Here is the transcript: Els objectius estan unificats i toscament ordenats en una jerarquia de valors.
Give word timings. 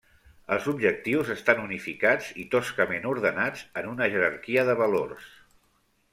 Els 0.53 0.63
objectius 0.71 1.29
estan 1.33 1.61
unificats 1.63 2.31
i 2.45 2.47
toscament 2.55 3.05
ordenats 3.11 3.63
en 3.83 3.93
una 3.93 4.09
jerarquia 4.17 4.65
de 4.71 4.79
valors. 4.83 5.31